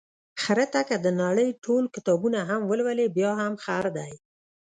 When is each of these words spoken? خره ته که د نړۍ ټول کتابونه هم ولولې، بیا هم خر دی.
خره 0.41 0.65
ته 0.73 0.81
که 0.89 0.95
د 1.05 1.07
نړۍ 1.21 1.49
ټول 1.65 1.83
کتابونه 1.95 2.39
هم 2.49 2.61
ولولې، 2.65 3.07
بیا 3.17 3.31
هم 3.41 3.53
خر 3.63 3.85
دی. 3.97 4.11